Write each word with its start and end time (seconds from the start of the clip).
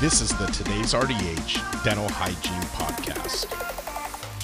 This 0.00 0.20
is 0.20 0.28
the 0.38 0.46
Today's 0.46 0.94
RDH 0.94 1.82
Dental 1.82 2.08
Hygiene 2.08 2.62
Podcast, 2.70 3.50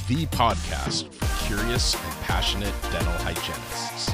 the 0.08 0.26
podcast 0.36 1.14
for 1.14 1.46
curious 1.46 1.94
and 1.94 2.14
passionate 2.22 2.74
dental 2.90 3.12
hygienists. 3.18 4.10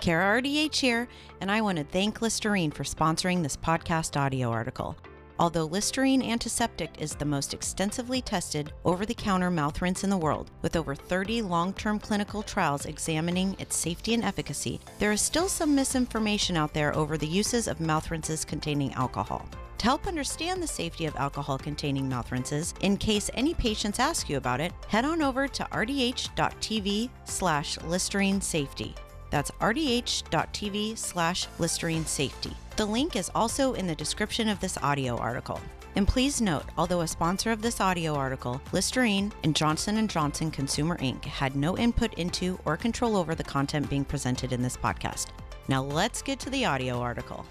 Kara 0.00 0.42
RDH 0.42 0.80
here, 0.80 1.06
and 1.40 1.48
I 1.48 1.60
want 1.60 1.78
to 1.78 1.84
thank 1.84 2.20
Listerine 2.20 2.72
for 2.72 2.82
sponsoring 2.82 3.44
this 3.44 3.56
podcast 3.56 4.20
audio 4.20 4.50
article. 4.50 4.96
Although 5.40 5.64
Listerine 5.64 6.20
Antiseptic 6.22 7.00
is 7.00 7.14
the 7.14 7.24
most 7.24 7.54
extensively 7.54 8.20
tested 8.20 8.74
over 8.84 9.06
the 9.06 9.14
counter 9.14 9.50
mouth 9.50 9.80
rinse 9.80 10.04
in 10.04 10.10
the 10.10 10.18
world, 10.18 10.50
with 10.60 10.76
over 10.76 10.94
30 10.94 11.40
long 11.40 11.72
term 11.72 11.98
clinical 11.98 12.42
trials 12.42 12.84
examining 12.84 13.56
its 13.58 13.74
safety 13.74 14.12
and 14.12 14.22
efficacy, 14.22 14.80
there 14.98 15.12
is 15.12 15.22
still 15.22 15.48
some 15.48 15.74
misinformation 15.74 16.58
out 16.58 16.74
there 16.74 16.94
over 16.94 17.16
the 17.16 17.26
uses 17.26 17.68
of 17.68 17.80
mouth 17.80 18.10
rinses 18.10 18.44
containing 18.44 18.92
alcohol. 18.92 19.48
To 19.78 19.84
help 19.86 20.06
understand 20.06 20.62
the 20.62 20.66
safety 20.66 21.06
of 21.06 21.16
alcohol 21.16 21.56
containing 21.56 22.06
mouth 22.06 22.30
rinses, 22.30 22.74
in 22.82 22.98
case 22.98 23.30
any 23.32 23.54
patients 23.54 23.98
ask 23.98 24.28
you 24.28 24.36
about 24.36 24.60
it, 24.60 24.74
head 24.88 25.06
on 25.06 25.22
over 25.22 25.48
to 25.48 25.64
rdh.tv 25.64 27.08
slash 27.24 27.80
Listerine 27.84 28.42
Safety. 28.42 28.94
That's 29.30 29.50
rdh.tv 29.52 30.98
slash 30.98 31.46
Listerine 31.58 32.04
Safety. 32.04 32.52
The 32.80 32.86
link 32.86 33.14
is 33.14 33.30
also 33.34 33.74
in 33.74 33.86
the 33.86 33.94
description 33.94 34.48
of 34.48 34.58
this 34.58 34.78
audio 34.78 35.18
article. 35.18 35.60
And 35.96 36.08
please 36.08 36.40
note, 36.40 36.64
although 36.78 37.02
a 37.02 37.06
sponsor 37.06 37.50
of 37.52 37.60
this 37.60 37.78
audio 37.78 38.14
article, 38.14 38.58
Listerine 38.72 39.30
and 39.44 39.54
Johnson 39.54 40.08
& 40.08 40.08
Johnson 40.08 40.50
Consumer 40.50 40.96
Inc. 40.96 41.22
had 41.26 41.56
no 41.56 41.76
input 41.76 42.14
into 42.14 42.58
or 42.64 42.78
control 42.78 43.18
over 43.18 43.34
the 43.34 43.44
content 43.44 43.90
being 43.90 44.02
presented 44.02 44.54
in 44.54 44.62
this 44.62 44.78
podcast. 44.78 45.26
Now 45.68 45.82
let's 45.82 46.22
get 46.22 46.40
to 46.40 46.48
the 46.48 46.64
audio 46.64 46.98
article. 46.98 47.44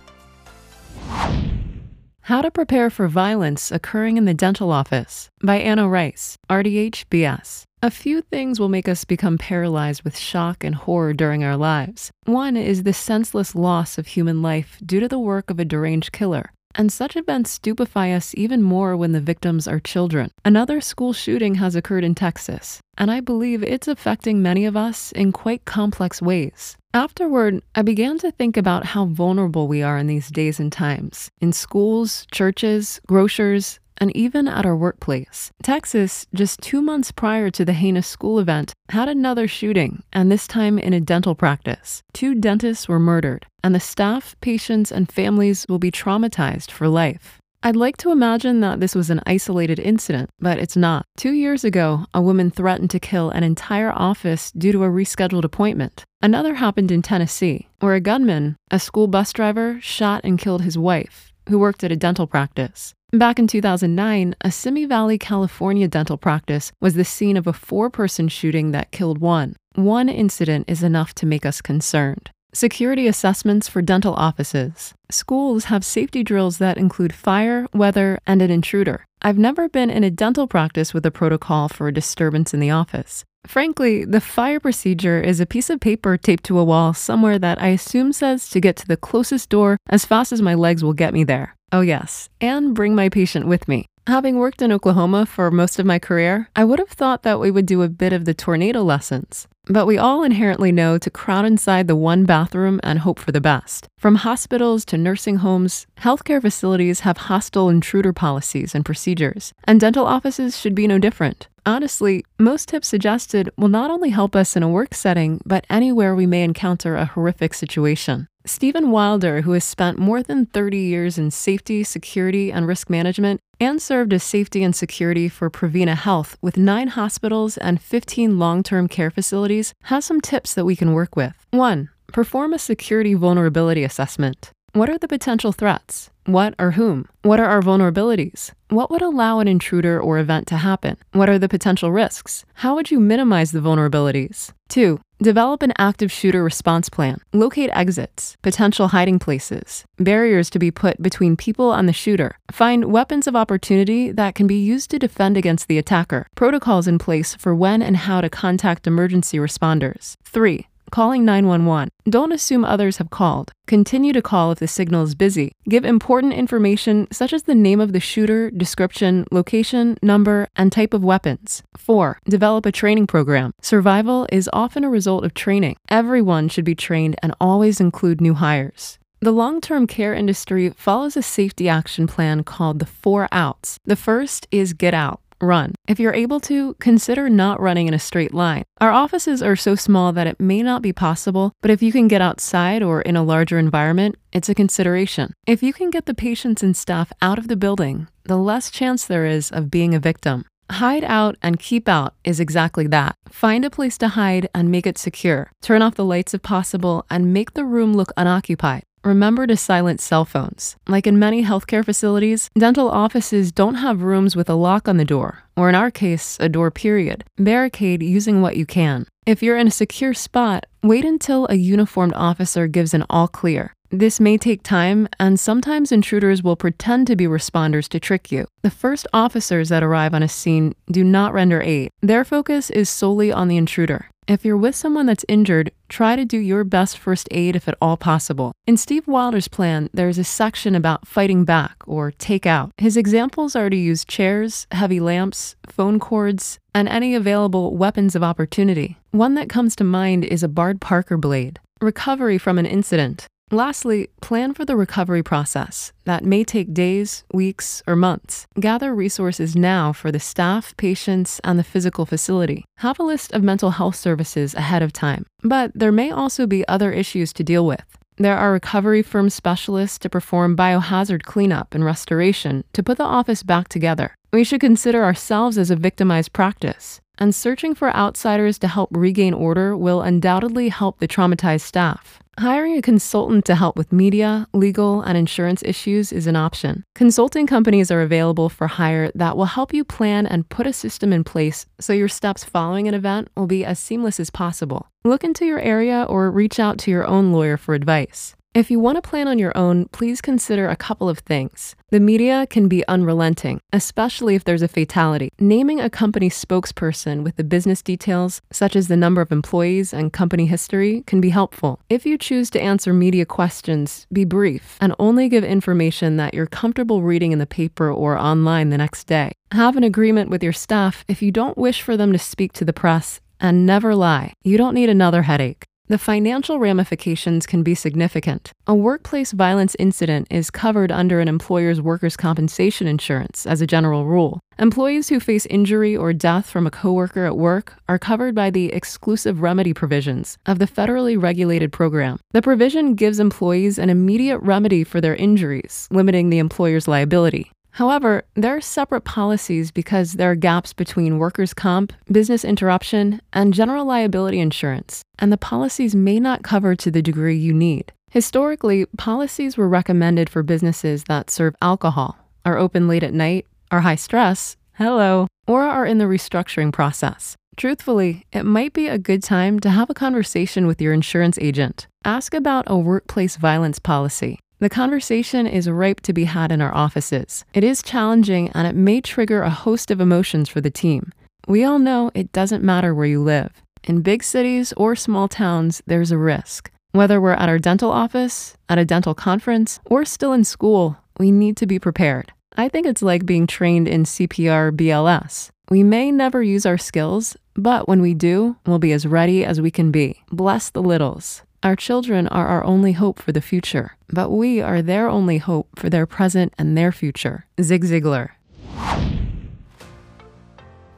How 2.22 2.42
to 2.42 2.50
Prepare 2.50 2.90
for 2.90 3.08
Violence 3.08 3.72
Occurring 3.72 4.18
in 4.18 4.26
the 4.26 4.34
Dental 4.34 4.72
Office 4.72 5.30
by 5.44 5.58
Anna 5.58 5.88
Rice, 5.88 6.40
RDH-BS. 6.50 7.66
A 7.82 7.90
few 7.90 8.22
things 8.22 8.60
will 8.60 8.68
make 8.68 8.90
us 8.90 9.06
become 9.06 9.38
paralyzed 9.38 10.04
with 10.04 10.18
shock 10.18 10.66
and 10.66 10.76
horror 10.76 11.14
during 11.14 11.46
our 11.46 11.56
lives. 11.56 12.12
One 12.26 12.58
is 12.58 12.84
the 12.84 12.92
senseless 12.92 13.56
loss 13.56 13.98
of 13.98 14.08
human 14.08 14.42
life 14.42 14.82
due 14.86 15.00
to 15.00 15.08
the 15.08 15.18
work 15.18 15.50
of 15.50 15.62
a 15.62 15.66
deranged 15.66 16.12
killer. 16.12 16.52
And 16.76 16.92
such 16.92 17.16
events 17.16 17.52
stupefy 17.52 18.12
us 18.12 18.36
even 18.36 18.62
more 18.62 18.98
when 18.98 19.14
the 19.14 19.22
victims 19.22 19.66
are 19.66 19.80
children. 19.80 20.30
Another 20.44 20.82
school 20.82 21.14
shooting 21.14 21.56
has 21.56 21.74
occurred 21.74 22.04
in 22.04 22.16
Texas, 22.16 22.82
and 22.98 23.10
I 23.10 23.22
believe 23.22 23.64
it's 23.64 23.88
affecting 23.88 24.42
many 24.42 24.66
of 24.66 24.76
us 24.76 25.14
in 25.14 25.32
quite 25.32 25.64
complex 25.64 26.22
ways. 26.22 26.76
Afterward, 26.94 27.64
I 27.76 27.82
began 27.82 28.18
to 28.20 28.32
think 28.32 28.58
about 28.58 28.88
how 28.88 29.06
vulnerable 29.06 29.70
we 29.70 29.82
are 29.82 29.98
in 29.98 30.08
these 30.08 30.30
days 30.30 30.60
and 30.60 30.72
times 30.72 31.32
in 31.40 31.54
schools, 31.54 32.28
churches, 32.30 33.00
grocers, 33.08 33.80
and 34.00 34.16
even 34.16 34.48
at 34.48 34.66
our 34.66 34.76
workplace. 34.76 35.52
Texas, 35.64 36.26
just 36.34 36.62
two 36.62 36.82
months 36.82 37.12
prior 37.12 37.50
to 37.52 37.66
the 37.66 37.74
heinous 37.74 38.08
school 38.08 38.40
event, 38.40 38.74
had 38.90 39.10
another 39.10 39.48
shooting, 39.48 40.04
and 40.14 40.32
this 40.32 40.48
time 40.48 40.80
in 40.80 40.94
a 40.94 41.02
dental 41.02 41.36
practice. 41.36 42.02
Two 42.14 42.36
dentists 42.36 42.88
were 42.88 43.00
murdered, 43.00 43.46
and 43.64 43.76
the 43.76 43.80
staff, 43.80 44.36
patients, 44.42 44.92
and 44.92 45.12
families 45.12 45.66
will 45.68 45.80
be 45.80 45.92
traumatized 45.92 46.72
for 46.72 46.88
life. 46.88 47.40
I'd 47.62 47.76
like 47.76 47.98
to 47.98 48.12
imagine 48.12 48.62
that 48.62 48.80
this 48.80 48.96
was 48.96 49.10
an 49.10 49.20
isolated 49.26 49.80
incident, 49.80 50.30
but 50.40 50.60
it's 50.60 50.78
not. 50.78 51.06
Two 51.18 51.34
years 51.34 51.66
ago, 51.66 52.06
a 52.14 52.22
woman 52.22 52.52
threatened 52.52 52.90
to 52.92 53.02
kill 53.02 53.32
an 53.32 53.44
entire 53.44 53.92
office 53.92 54.50
due 54.52 54.72
to 54.72 54.86
a 54.86 54.90
rescheduled 54.90 55.44
appointment. 55.44 56.06
Another 56.22 56.54
happened 56.54 56.90
in 56.90 57.02
Tennessee, 57.02 57.68
where 57.82 57.96
a 57.96 58.00
gunman, 58.00 58.56
a 58.72 58.80
school 58.80 59.08
bus 59.08 59.34
driver, 59.34 59.78
shot 59.82 60.22
and 60.24 60.40
killed 60.40 60.62
his 60.62 60.78
wife, 60.78 61.34
who 61.50 61.60
worked 61.60 61.84
at 61.84 61.92
a 61.92 61.98
dental 61.98 62.28
practice. 62.28 62.94
Back 63.12 63.40
in 63.40 63.48
2009, 63.48 64.36
a 64.42 64.52
Simi 64.52 64.86
Valley, 64.86 65.18
California 65.18 65.88
dental 65.88 66.16
practice 66.16 66.72
was 66.80 66.94
the 66.94 67.04
scene 67.04 67.38
of 67.38 67.48
a 67.48 67.54
four 67.54 67.90
person 67.90 68.28
shooting 68.28 68.70
that 68.70 68.92
killed 68.92 69.18
one. 69.18 69.56
One 69.74 70.10
incident 70.10 70.70
is 70.70 70.84
enough 70.84 71.16
to 71.16 71.26
make 71.26 71.44
us 71.44 71.60
concerned. 71.60 72.30
Security 72.54 73.08
assessments 73.08 73.68
for 73.68 73.82
dental 73.82 74.14
offices. 74.14 74.94
Schools 75.10 75.66
have 75.66 75.84
safety 75.84 76.24
drills 76.24 76.60
that 76.60 76.78
include 76.78 77.12
fire, 77.12 77.66
weather, 77.74 78.20
and 78.28 78.44
an 78.44 78.52
intruder. 78.52 79.06
I've 79.24 79.40
never 79.40 79.68
been 79.68 79.90
in 79.90 80.04
a 80.04 80.12
dental 80.12 80.46
practice 80.46 80.94
with 80.94 81.04
a 81.04 81.12
protocol 81.12 81.68
for 81.68 81.88
a 81.88 81.94
disturbance 81.94 82.54
in 82.54 82.60
the 82.60 82.70
office. 82.70 83.26
Frankly, 83.48 84.06
the 84.06 84.22
fire 84.22 84.60
procedure 84.60 85.20
is 85.20 85.40
a 85.40 85.48
piece 85.48 85.72
of 85.72 85.80
paper 85.80 86.16
taped 86.16 86.44
to 86.44 86.60
a 86.60 86.64
wall 86.64 86.94
somewhere 86.94 87.40
that 87.40 87.60
I 87.60 87.70
assume 87.70 88.14
says 88.14 88.52
to 88.52 88.60
get 88.60 88.76
to 88.78 88.88
the 88.88 88.98
closest 88.98 89.50
door 89.50 89.78
as 89.90 90.06
fast 90.06 90.32
as 90.32 90.44
my 90.44 90.54
legs 90.54 90.84
will 90.84 90.94
get 90.94 91.12
me 91.12 91.24
there. 91.24 91.56
Oh, 91.72 91.82
yes, 91.82 92.30
and 92.42 92.74
bring 92.74 92.96
my 92.96 93.10
patient 93.10 93.48
with 93.48 93.68
me. 93.68 93.86
Having 94.08 94.38
worked 94.38 94.64
in 94.64 94.72
Oklahoma 94.72 95.28
for 95.28 95.52
most 95.52 95.78
of 95.78 95.86
my 95.86 96.00
career, 96.00 96.50
I 96.56 96.64
would 96.64 96.80
have 96.80 96.90
thought 96.90 97.22
that 97.22 97.40
we 97.40 97.52
would 97.52 97.68
do 97.68 97.84
a 97.84 97.90
bit 97.90 98.12
of 98.12 98.26
the 98.26 98.34
tornado 98.34 98.82
lessons. 98.82 99.48
But 99.68 99.86
we 99.86 100.00
all 100.00 100.24
inherently 100.24 100.72
know 100.72 100.98
to 100.98 101.12
crowd 101.12 101.46
inside 101.46 101.88
the 101.88 101.96
one 101.96 102.26
bathroom 102.26 102.80
and 102.82 102.98
hope 102.98 103.20
for 103.20 103.32
the 103.32 103.40
best. 103.40 103.88
From 104.00 104.16
hospitals 104.16 104.84
to 104.86 104.98
nursing 104.98 105.38
homes, 105.38 105.86
healthcare 106.00 106.42
facilities 106.42 107.02
have 107.02 107.18
hostile 107.18 107.70
intruder 107.70 108.12
policies 108.12 108.74
and 108.74 108.84
procedures, 108.84 109.54
and 109.66 109.80
dental 109.80 110.08
offices 110.08 110.58
should 110.58 110.74
be 110.74 110.88
no 110.88 110.98
different. 110.98 111.48
Honestly, 111.68 112.26
most 112.40 112.70
tips 112.70 112.88
suggested 112.88 113.52
will 113.60 113.68
not 113.68 113.92
only 113.92 114.10
help 114.10 114.36
us 114.36 114.56
in 114.56 114.64
a 114.64 114.70
work 114.70 114.96
setting, 114.96 115.40
but 115.46 115.68
anywhere 115.70 116.16
we 116.16 116.26
may 116.26 116.42
encounter 116.42 116.96
a 116.96 117.06
horrific 117.06 117.54
situation. 117.54 118.28
Stephen 118.50 118.90
Wilder, 118.90 119.42
who 119.42 119.52
has 119.52 119.64
spent 119.64 120.00
more 120.00 120.24
than 120.24 120.48
30 120.48 120.80
years 120.80 121.20
in 121.20 121.30
safety, 121.30 121.84
security, 121.84 122.52
and 122.52 122.66
risk 122.66 122.90
management, 122.90 123.40
and 123.60 123.80
served 123.80 124.12
as 124.12 124.24
safety 124.24 124.64
and 124.64 124.76
security 124.76 125.30
for 125.30 125.52
Prevena 125.52 125.96
Health 125.96 126.36
with 126.42 126.58
nine 126.58 126.88
hospitals 126.88 127.58
and 127.58 127.80
15 127.80 128.40
long 128.40 128.64
term 128.64 128.88
care 128.88 129.12
facilities, 129.12 129.76
has 129.84 130.04
some 130.04 130.20
tips 130.20 130.56
that 130.56 130.66
we 130.66 130.76
can 130.76 130.94
work 130.94 131.16
with. 131.16 131.36
1. 131.52 131.90
Perform 132.08 132.54
a 132.54 132.60
security 132.60 133.14
vulnerability 133.14 133.84
assessment. 133.84 134.52
What 134.74 134.90
are 134.90 134.98
the 134.98 135.08
potential 135.08 135.52
threats? 135.52 136.10
What 136.26 136.56
or 136.58 136.72
whom? 136.72 137.08
What 137.22 137.40
are 137.40 137.50
our 137.50 137.62
vulnerabilities? 137.62 138.52
What 138.70 138.90
would 138.90 139.04
allow 139.04 139.40
an 139.40 139.48
intruder 139.48 140.00
or 140.02 140.18
event 140.18 140.48
to 140.48 140.58
happen? 140.58 140.98
What 141.12 141.30
are 141.30 141.40
the 141.40 141.50
potential 141.50 141.92
risks? 141.92 142.46
How 142.56 142.74
would 142.74 142.90
you 142.90 143.00
minimize 143.00 143.52
the 143.52 143.60
vulnerabilities? 143.60 144.54
2. 144.70 145.00
Develop 145.22 145.62
an 145.62 145.74
active 145.78 146.14
shooter 146.14 146.42
response 146.42 146.88
plan. 146.88 147.20
Locate 147.34 147.70
exits, 147.74 148.38
potential 148.42 148.88
hiding 148.88 149.20
places, 149.20 149.84
barriers 149.98 150.50
to 150.50 150.60
be 150.60 150.72
put 150.72 151.02
between 151.02 151.36
people 151.36 151.74
and 151.74 151.90
the 151.90 151.94
shooter. 151.94 152.38
Find 152.50 152.86
weapons 152.86 153.28
of 153.28 153.36
opportunity 153.36 154.14
that 154.14 154.34
can 154.34 154.48
be 154.48 154.56
used 154.56 154.90
to 154.92 155.00
defend 155.00 155.36
against 155.36 155.68
the 155.68 155.78
attacker. 155.78 156.26
Protocols 156.36 156.88
in 156.88 157.00
place 157.00 157.36
for 157.36 157.54
when 157.54 157.82
and 157.82 157.98
how 157.98 158.22
to 158.22 158.30
contact 158.30 158.88
emergency 158.88 159.38
responders. 159.38 160.16
3 160.24 160.68
calling 160.90 161.26
911. 161.26 161.90
Don't 162.10 162.32
assume 162.32 162.66
others 162.66 162.98
have 162.98 163.10
called. 163.10 163.52
Continue 163.68 164.14
to 164.14 164.22
call 164.22 164.52
if 164.52 164.60
the 164.60 164.68
signal 164.68 165.04
is 165.04 165.16
busy. 165.16 165.52
Give 165.68 165.86
important 165.86 166.34
information 166.34 167.08
such 167.12 167.34
as 167.34 167.44
the 167.44 167.56
name 167.56 167.80
of 167.80 167.94
the 167.94 168.00
shooter, 168.00 168.50
description, 168.52 169.26
location, 169.32 169.98
number, 170.02 170.48
and 170.56 170.72
type 170.72 170.94
of 170.94 171.04
weapons. 171.04 171.64
4. 171.78 172.20
Develop 172.26 172.66
a 172.66 172.72
training 172.72 173.08
program. 173.08 173.52
Survival 173.62 174.28
is 174.32 174.50
often 174.54 174.84
a 174.84 174.90
result 174.90 175.24
of 175.24 175.34
training. 175.34 175.76
Everyone 175.90 176.50
should 176.50 176.66
be 176.66 176.76
trained 176.76 177.16
and 177.22 177.36
always 177.40 177.80
include 177.80 178.22
new 178.22 178.34
hires. 178.34 179.00
The 179.22 179.32
long 179.32 179.60
term 179.60 179.86
care 179.86 180.14
industry 180.14 180.70
follows 180.70 181.18
a 181.18 181.22
safety 181.22 181.68
action 181.68 182.08
plan 182.08 182.44
called 182.44 182.80
the 182.80 182.86
four 182.86 183.28
outs. 183.32 183.78
The 183.86 183.98
first 183.98 184.48
is 184.50 184.72
get 184.74 184.94
out 184.94 185.22
run. 185.42 185.76
If 185.88 186.00
you're 186.00 186.14
able 186.14 186.40
to, 186.42 186.76
consider 186.76 187.30
not 187.30 187.60
running 187.60 187.88
in 187.88 187.94
a 187.94 188.00
straight 188.00 188.34
line. 188.34 188.64
Our 188.80 188.92
offices 188.92 189.42
are 189.42 189.56
so 189.56 189.76
small 189.76 190.12
that 190.14 190.28
it 190.28 190.40
may 190.40 190.62
not 190.64 190.82
be 190.82 190.94
possible, 190.94 191.54
but 191.62 191.72
if 191.72 191.82
you 191.82 191.92
can 191.92 192.08
get 192.08 192.22
outside 192.22 192.84
or 192.84 193.02
in 193.02 193.16
a 193.16 193.24
larger 193.24 193.58
environment, 193.58 194.16
it's 194.32 194.50
a 194.50 194.56
consideration. 194.56 195.34
If 195.48 195.64
you 195.64 195.74
can 195.74 195.90
get 195.90 196.06
the 196.06 196.14
patients 196.14 196.64
and 196.64 196.76
staff 196.76 197.12
out 197.22 197.38
of 197.38 197.48
the 197.48 197.56
building, 197.56 198.08
the 198.26 198.38
less 198.38 198.70
chance 198.70 199.06
there 199.06 199.26
is 199.26 199.52
of 199.52 199.72
being 199.72 199.94
a 199.94 200.00
victim. 200.00 200.46
Hide 200.72 201.04
out 201.04 201.36
and 201.42 201.60
keep 201.60 201.90
out 201.90 202.14
is 202.24 202.40
exactly 202.40 202.86
that. 202.88 203.16
Find 203.28 203.66
a 203.66 203.72
place 203.72 203.98
to 204.00 204.10
hide 204.10 204.50
and 204.54 204.70
make 204.70 204.86
it 204.86 205.00
secure. 205.00 205.52
Turn 205.64 205.82
off 205.82 205.96
the 205.96 206.06
lights 206.06 206.36
if 206.36 206.44
possible 206.44 207.06
and 207.10 207.34
make 207.34 207.54
the 207.54 207.66
room 207.66 207.94
look 207.94 208.12
unoccupied. 208.16 208.84
Remember 209.04 209.48
to 209.48 209.56
silence 209.56 210.04
cell 210.04 210.26
phones. 210.26 210.76
Like 210.88 211.08
in 211.08 211.18
many 211.18 211.44
healthcare 211.44 211.86
facilities, 211.86 212.50
dental 212.58 212.90
offices 212.90 213.52
don't 213.52 213.76
have 213.76 214.04
rooms 214.04 214.36
with 214.36 214.50
a 214.50 214.56
lock 214.56 214.88
on 214.88 214.98
the 214.98 215.06
door, 215.06 215.44
or 215.56 215.70
in 215.70 215.76
our 215.76 215.90
case, 215.90 216.38
a 216.40 216.50
door 216.50 216.70
period. 216.70 217.24
Barricade 217.38 218.04
using 218.04 218.42
what 218.42 218.58
you 218.58 218.66
can. 218.66 219.08
If 219.26 219.42
you're 219.42 219.58
in 219.58 219.68
a 219.68 219.72
secure 219.72 220.14
spot, 220.14 220.66
wait 220.84 221.06
until 221.06 221.48
a 221.50 221.56
uniformed 221.56 222.14
officer 222.16 222.68
gives 222.68 222.94
an 222.94 223.06
all 223.10 223.28
clear. 223.28 223.74
This 223.92 224.20
may 224.20 224.38
take 224.38 224.62
time, 224.62 225.08
and 225.20 225.40
sometimes 225.40 225.92
intruders 225.92 226.44
will 226.44 226.56
pretend 226.56 227.08
to 227.08 227.16
be 227.16 227.26
responders 227.26 227.88
to 227.90 228.00
trick 228.00 228.32
you. 228.32 228.46
The 228.62 228.70
first 228.70 229.08
officers 229.14 229.70
that 229.70 229.82
arrive 229.82 230.14
on 230.14 230.22
a 230.22 230.28
scene 230.28 230.76
do 230.92 231.04
not 231.04 231.34
render 231.34 231.62
aid. 231.62 231.90
Their 232.02 232.24
focus 232.24 232.70
is 232.70 232.88
solely 232.88 233.32
on 233.32 233.48
the 233.48 233.58
intruder. 233.58 234.10
If 234.30 234.46
you're 234.46 234.58
with 234.58 234.76
someone 234.76 235.08
that's 235.08 235.26
injured, 235.28 235.72
try 235.88 236.16
to 236.16 236.24
do 236.24 236.38
your 236.38 236.64
best 236.64 237.00
first 237.00 237.28
aid 237.32 237.56
if 237.56 237.68
at 237.68 237.76
all 237.82 237.98
possible. 237.98 238.52
In 238.68 238.78
Steve 238.78 239.08
Wilder's 239.08 239.48
plan, 239.48 239.90
there's 239.92 240.20
a 240.20 240.24
section 240.24 240.76
about 240.76 241.08
fighting 241.08 241.46
back 241.46 241.78
or 241.88 242.12
take 242.12 242.46
out. 242.46 242.70
His 242.78 242.96
examples 242.96 243.56
are 243.56 243.72
to 243.72 243.76
use 243.76 244.06
chairs, 244.06 244.68
heavy 244.72 245.00
lamps, 245.00 245.56
phone 245.66 246.00
cords, 246.00 246.60
and 246.76 246.88
any 246.88 247.16
available 247.16 247.76
weapons 247.76 248.16
of 248.16 248.22
opportunity. 248.22 248.98
One 249.10 249.34
that 249.34 249.50
comes 249.50 249.76
to 249.78 249.84
mind 249.84 250.24
is 250.26 250.44
a 250.44 250.48
Bard 250.48 250.80
Parker 250.80 251.18
blade. 251.18 251.60
Recovery 251.82 252.38
from 252.38 252.60
an 252.60 252.68
incident. 252.68 253.26
Lastly, 253.52 254.10
plan 254.22 254.54
for 254.54 254.64
the 254.64 254.76
recovery 254.76 255.24
process 255.24 255.92
that 256.06 256.24
may 256.24 256.44
take 256.44 256.72
days, 256.72 257.24
weeks, 257.34 257.82
or 257.88 257.96
months. 257.96 258.46
Gather 258.60 258.94
resources 258.94 259.56
now 259.56 259.92
for 259.92 260.12
the 260.12 260.20
staff, 260.20 260.78
patients, 260.78 261.42
and 261.44 261.58
the 261.58 261.64
physical 261.64 262.06
facility. 262.06 262.64
Have 262.78 263.00
a 263.00 263.04
list 263.04 263.34
of 263.34 263.42
mental 263.42 263.72
health 263.72 263.96
services 263.96 264.54
ahead 264.54 264.84
of 264.84 264.94
time. 264.94 265.26
But 265.42 265.72
there 265.74 265.92
may 265.92 266.12
also 266.12 266.46
be 266.46 266.68
other 266.68 266.92
issues 266.92 267.34
to 267.34 267.44
deal 267.44 267.66
with. 267.66 267.84
There 268.18 268.38
are 268.38 268.52
recovery 268.52 269.02
firm 269.02 269.32
specialists 269.32 269.98
to 270.00 270.10
perform 270.10 270.56
biohazard 270.56 271.24
cleanup 271.24 271.74
and 271.74 271.84
restoration 271.84 272.66
to 272.74 272.84
put 272.84 272.98
the 272.98 273.04
office 273.04 273.42
back 273.42 273.68
together. 273.70 274.14
We 274.32 274.44
should 274.44 274.62
consider 274.62 275.04
ourselves 275.04 275.58
as 275.58 275.72
a 275.72 275.76
victimized 275.76 276.34
practice, 276.34 277.02
and 277.18 277.34
searching 277.34 277.74
for 277.74 277.96
outsiders 277.96 278.60
to 278.60 278.68
help 278.68 278.90
regain 278.92 279.34
order 279.34 279.76
will 279.76 280.02
undoubtedly 280.02 280.70
help 280.70 281.00
the 281.00 281.08
traumatized 281.08 281.62
staff. 281.62 282.20
Hiring 282.40 282.78
a 282.78 282.82
consultant 282.82 283.44
to 283.48 283.56
help 283.56 283.76
with 283.76 283.92
media, 283.92 284.48
legal, 284.54 285.02
and 285.02 285.18
insurance 285.18 285.62
issues 285.66 286.14
is 286.14 286.26
an 286.26 286.38
option. 286.38 286.86
Consulting 286.96 287.46
companies 287.46 287.92
are 287.92 288.02
available 288.02 288.48
for 288.48 288.68
hire 288.68 289.12
that 289.14 289.36
will 289.36 289.44
help 289.44 289.74
you 289.74 289.84
plan 289.84 290.26
and 290.26 290.48
put 290.48 290.66
a 290.66 290.72
system 290.72 291.12
in 291.12 291.26
place 291.26 291.66
so 291.82 291.92
your 291.92 292.08
steps 292.08 292.46
following 292.46 292.88
an 292.88 292.94
event 292.94 293.28
will 293.36 293.46
be 293.46 293.66
as 293.66 293.78
seamless 293.78 294.22
as 294.22 294.30
possible. 294.30 294.88
Look 295.04 295.26
into 295.26 295.46
your 295.46 295.60
area 295.60 296.06
or 296.08 296.32
reach 296.32 296.62
out 296.62 296.78
to 296.78 296.92
your 296.92 297.06
own 297.06 297.34
lawyer 297.34 297.58
for 297.58 297.76
advice. 297.76 298.38
If 298.56 298.72
you 298.72 298.80
want 298.80 298.96
to 298.96 299.08
plan 299.08 299.28
on 299.28 299.38
your 299.38 299.56
own, 299.56 299.86
please 299.90 300.22
consider 300.22 300.68
a 300.68 300.76
couple 300.76 301.08
of 301.08 301.20
things. 301.20 301.76
The 301.92 302.00
media 302.00 302.48
can 302.48 302.68
be 302.68 302.88
unrelenting, 302.88 303.62
especially 303.72 304.34
if 304.34 304.44
there's 304.44 304.64
a 304.64 304.68
fatality. 304.68 305.30
Naming 305.40 305.80
a 305.80 305.90
company 305.90 306.32
spokesperson 306.32 307.24
with 307.24 307.36
the 307.36 307.44
business 307.44 307.84
details, 307.84 308.42
such 308.52 308.76
as 308.76 308.88
the 308.88 308.98
number 308.98 309.22
of 309.22 309.32
employees 309.32 309.94
and 309.94 310.12
company 310.12 310.48
history, 310.48 311.04
can 311.06 311.22
be 311.22 311.30
helpful. 311.30 311.80
If 311.90 312.08
you 312.08 312.18
choose 312.18 312.50
to 312.50 312.62
answer 312.62 312.92
media 312.92 313.24
questions, 313.24 314.08
be 314.12 314.26
brief 314.26 314.80
and 314.82 314.96
only 314.98 315.30
give 315.30 315.44
information 315.44 316.18
that 316.18 316.34
you're 316.34 316.48
comfortable 316.48 317.04
reading 317.04 317.32
in 317.32 317.38
the 317.38 317.46
paper 317.46 317.92
or 317.92 318.18
online 318.18 318.70
the 318.70 318.80
next 318.80 319.06
day. 319.06 319.32
Have 319.52 319.78
an 319.78 319.84
agreement 319.84 320.32
with 320.32 320.44
your 320.44 320.54
staff 320.54 321.06
if 321.08 321.22
you 321.22 321.32
don't 321.32 321.58
wish 321.58 321.84
for 321.84 321.96
them 321.96 322.12
to 322.14 322.20
speak 322.20 322.54
to 322.54 322.66
the 322.66 322.74
press, 322.74 323.22
and 323.40 323.66
never 323.66 323.94
lie. 323.94 324.34
You 324.44 324.58
don't 324.58 324.74
need 324.74 324.90
another 324.90 325.22
headache. 325.22 325.69
The 325.90 325.98
financial 325.98 326.60
ramifications 326.60 327.48
can 327.48 327.64
be 327.64 327.74
significant. 327.74 328.52
A 328.68 328.76
workplace 328.76 329.32
violence 329.32 329.76
incident 329.80 330.28
is 330.30 330.52
covered 330.52 330.92
under 330.92 331.20
an 331.20 331.28
employer's 331.28 331.82
workers' 331.82 332.16
compensation 332.16 332.86
insurance 332.86 333.48
as 333.48 333.60
a 333.60 333.66
general 333.66 334.06
rule. 334.06 334.40
Employees 334.60 335.10
who 335.10 335.20
face 335.20 335.48
injury 335.48 335.98
or 335.98 336.14
death 336.14 336.48
from 336.48 336.68
a 336.68 336.72
coworker 336.72 337.26
at 337.26 337.38
work 337.38 337.74
are 337.88 337.98
covered 337.98 338.36
by 338.36 338.52
the 338.52 338.72
exclusive 338.72 339.42
remedy 339.42 339.74
provisions 339.74 340.38
of 340.46 340.60
the 340.60 340.68
federally 340.68 341.20
regulated 341.20 341.72
program. 341.72 342.20
The 342.34 342.44
provision 342.44 342.94
gives 342.94 343.20
employees 343.20 343.80
an 343.80 343.90
immediate 343.90 344.42
remedy 344.42 344.84
for 344.84 345.02
their 345.02 345.16
injuries, 345.16 345.88
limiting 345.90 346.30
the 346.30 346.38
employer's 346.38 346.88
liability. 346.88 347.52
However, 347.72 348.24
there 348.36 348.56
are 348.56 348.62
separate 348.62 349.02
policies 349.02 349.72
because 349.72 350.14
there 350.14 350.32
are 350.32 350.36
gaps 350.36 350.74
between 350.74 351.20
workers' 351.20 351.54
comp, 351.54 351.94
business 352.12 352.44
interruption, 352.44 353.22
and 353.32 353.54
general 353.54 353.86
liability 353.86 354.40
insurance, 354.40 355.02
and 355.18 355.32
the 355.32 355.38
policies 355.38 355.96
may 355.96 356.20
not 356.20 356.44
cover 356.44 356.76
to 356.76 356.92
the 356.92 357.02
degree 357.02 357.38
you 357.38 357.54
need. 357.54 357.92
Historically, 358.12 358.86
policies 358.98 359.56
were 359.56 359.70
recommended 359.70 360.30
for 360.30 360.44
businesses 360.44 361.04
that 361.06 361.30
serve 361.30 361.56
alcohol, 361.62 362.18
are 362.44 362.58
open 362.58 362.88
late 362.88 363.04
at 363.04 363.14
night, 363.14 363.46
are 363.72 363.82
high 363.82 363.96
stress, 363.96 364.58
hello, 364.74 365.28
or 365.48 365.64
are 365.64 365.86
in 365.86 366.00
the 366.00 366.06
restructuring 366.06 366.74
process. 366.74 367.36
Truthfully, 367.56 368.26
it 368.32 368.44
might 368.44 368.74
be 368.74 368.88
a 368.88 368.98
good 368.98 369.22
time 369.22 369.60
to 369.60 369.70
have 369.70 369.90
a 369.90 369.94
conversation 369.94 370.66
with 370.66 370.82
your 370.82 370.94
insurance 370.94 371.38
agent. 371.40 371.88
Ask 372.06 372.34
about 372.34 372.64
a 372.68 372.78
workplace 372.78 373.36
violence 373.36 373.80
policy 373.80 374.40
the 374.60 374.70
conversation 374.70 375.48
is 375.48 375.70
ripe 375.70 376.02
to 376.02 376.12
be 376.12 376.26
had 376.26 376.52
in 376.52 376.62
our 376.62 376.74
offices. 376.76 377.46
It 377.54 377.64
is 377.64 377.82
challenging 377.82 378.50
and 378.50 378.68
it 378.68 378.76
may 378.76 379.00
trigger 379.00 379.42
a 379.42 379.50
host 379.50 379.90
of 379.90 380.02
emotions 380.02 380.50
for 380.50 380.60
the 380.60 380.70
team. 380.70 381.14
We 381.48 381.64
all 381.64 381.80
know 381.80 382.12
it 382.14 382.34
doesn't 382.34 382.64
matter 382.64 382.94
where 382.94 383.06
you 383.06 383.24
live. 383.24 383.52
In 383.86 384.02
big 384.02 384.22
cities 384.22 384.74
or 384.76 384.96
small 384.96 385.30
towns, 385.30 385.82
there's 385.88 386.12
a 386.12 386.18
risk. 386.18 386.70
Whether 386.92 387.22
we're 387.22 387.34
at 387.34 387.48
our 387.48 387.60
dental 387.60 387.92
office, 387.92 388.58
at 388.68 388.78
a 388.78 388.86
dental 388.86 389.16
conference, 389.16 389.80
or 389.86 390.04
still 390.04 390.34
in 390.34 390.44
school, 390.44 390.98
we 391.18 391.32
need 391.32 391.56
to 391.58 391.66
be 391.66 391.80
prepared. 391.80 392.34
I 392.58 392.68
think 392.68 392.86
it's 392.86 393.02
like 393.02 393.26
being 393.26 393.48
trained 393.48 393.88
in 393.88 394.04
CPR 394.04 394.76
BLS. 394.76 395.52
We 395.70 395.84
may 395.84 396.12
never 396.12 396.44
use 396.44 396.66
our 396.66 396.78
skills, 396.78 397.38
but 397.54 397.88
when 397.88 398.02
we 398.02 398.14
do, 398.14 398.58
we'll 398.66 398.80
be 398.80 398.92
as 398.92 399.06
ready 399.06 399.46
as 399.46 399.62
we 399.62 399.72
can 399.72 399.92
be. 399.92 400.24
Bless 400.32 400.70
the 400.70 400.82
littles. 400.82 401.44
Our 401.62 401.76
children 401.76 402.28
are 402.30 402.48
our 402.48 402.64
only 402.64 402.94
hope 402.94 403.22
for 403.22 403.34
the 403.34 403.42
future, 403.42 403.98
but 404.08 404.30
we 404.30 404.62
are 404.62 404.82
their 404.82 405.10
only 405.10 405.40
hope 405.40 405.68
for 405.76 405.90
their 405.90 406.06
present 406.06 406.54
and 406.58 406.78
their 406.78 406.94
future. 406.94 407.48
Zig 407.62 407.84
Ziglar. 407.84 408.30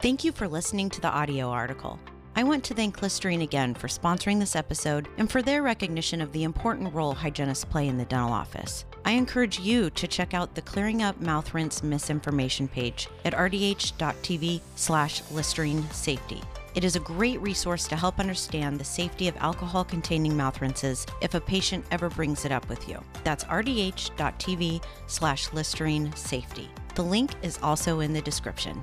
Thank 0.00 0.22
you 0.22 0.30
for 0.30 0.46
listening 0.46 0.88
to 0.90 1.00
the 1.00 1.08
audio 1.08 1.50
article. 1.50 1.98
I 2.36 2.44
want 2.44 2.62
to 2.64 2.74
thank 2.74 3.02
Listerine 3.02 3.42
again 3.42 3.74
for 3.74 3.88
sponsoring 3.88 4.38
this 4.38 4.54
episode 4.54 5.08
and 5.18 5.30
for 5.30 5.42
their 5.42 5.62
recognition 5.62 6.20
of 6.20 6.32
the 6.32 6.44
important 6.44 6.94
role 6.94 7.12
hygienists 7.12 7.64
play 7.64 7.88
in 7.88 7.98
the 7.98 8.04
dental 8.04 8.32
office. 8.32 8.84
I 9.04 9.12
encourage 9.12 9.58
you 9.58 9.90
to 9.90 10.06
check 10.06 10.32
out 10.32 10.54
the 10.54 10.62
Clearing 10.62 11.02
Up 11.02 11.20
Mouth 11.20 11.52
Rinse 11.54 11.82
Misinformation 11.82 12.68
page 12.68 13.08
at 13.24 13.34
rdh.tv 13.34 14.60
slash 14.76 15.22
Listerine 15.32 15.82
Safety. 15.90 16.40
It 16.74 16.84
is 16.84 16.96
a 16.96 17.00
great 17.00 17.40
resource 17.42 17.86
to 17.88 17.96
help 17.96 18.18
understand 18.18 18.78
the 18.78 18.84
safety 18.84 19.28
of 19.28 19.36
alcohol 19.36 19.84
containing 19.84 20.36
mouth 20.36 20.60
rinses 20.60 21.06
if 21.20 21.34
a 21.34 21.40
patient 21.40 21.84
ever 21.90 22.08
brings 22.08 22.44
it 22.44 22.52
up 22.52 22.66
with 22.68 22.88
you. 22.88 23.02
That's 23.24 23.44
rdh.tv 23.44 24.82
slash 25.06 25.52
Listerine 25.52 26.14
Safety. 26.16 26.70
The 26.94 27.02
link 27.02 27.32
is 27.42 27.58
also 27.62 28.00
in 28.00 28.12
the 28.12 28.22
description. 28.22 28.80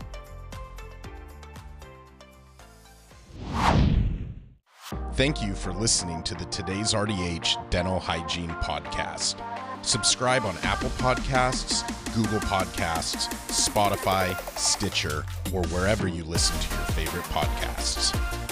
Thank 5.13 5.41
you 5.41 5.53
for 5.53 5.73
listening 5.73 6.23
to 6.23 6.35
the 6.35 6.45
Today's 6.45 6.93
RDH 6.93 7.69
Dental 7.69 7.99
Hygiene 7.99 8.51
Podcast. 8.51 9.43
Subscribe 9.81 10.45
on 10.45 10.55
Apple 10.63 10.89
Podcasts, 10.91 11.83
Google 12.23 12.39
Podcasts, 12.41 13.29
Spotify, 13.47 14.37
Stitcher, 14.57 15.23
or 15.53 15.63
wherever 15.67 16.05
you 16.05 16.25
listen 16.25 16.59
to 16.59 16.75
your 16.75 16.85
favorite 16.87 17.23
podcasts. 17.27 18.48